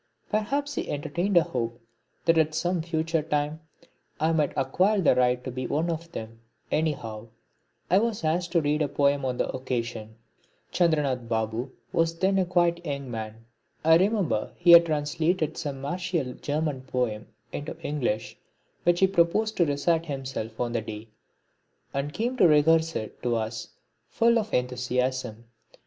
Perhaps 0.31 0.73
he 0.73 0.89
entertained 0.89 1.37
a 1.37 1.43
hope 1.43 1.79
that 2.25 2.35
at 2.39 2.55
some 2.55 2.81
future 2.81 3.21
time 3.21 3.59
I 4.19 4.31
might 4.31 4.51
acquire 4.57 4.99
the 4.99 5.13
right 5.13 5.43
to 5.43 5.51
be 5.51 5.67
one 5.67 5.91
of 5.91 6.11
them; 6.11 6.39
anyhow 6.71 7.27
I 7.87 7.99
was 7.99 8.23
asked 8.23 8.51
to 8.53 8.61
read 8.61 8.81
a 8.81 8.87
poem 8.87 9.23
on 9.25 9.37
the 9.37 9.47
occasion. 9.55 10.15
Chandranath 10.71 11.27
Babu 11.29 11.71
was 11.93 12.17
then 12.17 12.43
quite 12.47 12.83
a 12.83 12.93
young 12.93 13.11
man. 13.11 13.45
I 13.85 13.95
remember 13.97 14.53
he 14.57 14.71
had 14.71 14.87
translated 14.87 15.55
some 15.55 15.81
martial 15.81 16.33
German 16.33 16.81
poem 16.81 17.27
into 17.51 17.77
English 17.83 18.39
which 18.83 19.01
he 19.01 19.05
proposed 19.07 19.55
to 19.57 19.67
recite 19.67 20.07
himself 20.07 20.59
on 20.59 20.71
the 20.71 20.81
day, 20.81 21.09
and 21.93 22.11
came 22.11 22.35
to 22.37 22.47
rehearse 22.47 22.95
it 22.95 23.21
to 23.21 23.35
us 23.35 23.67
full 24.07 24.39
of 24.39 24.51
enthusiasm. 24.51 25.45